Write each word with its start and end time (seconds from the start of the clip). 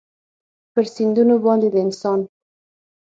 پر 0.73 0.83
سیندونو 0.95 1.35
باندې 1.45 1.67
د 1.71 1.75
انسان 1.85 2.19